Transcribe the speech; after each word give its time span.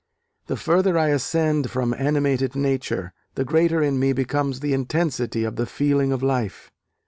The 0.47 0.57
further 0.57 0.97
I 0.97 1.09
ascend 1.09 1.69
from 1.69 1.93
animated 1.93 2.55
nature... 2.55 3.13
the 3.35 3.45
greater 3.45 3.83
in 3.83 3.99
me 3.99 4.13
becomes 4.13 4.59
the 4.59 4.73
intensity 4.73 5.43
of 5.43 5.57
the 5.57 5.67
feeling 5.67 6.11
of 6.11 6.23
life. 6.23 6.71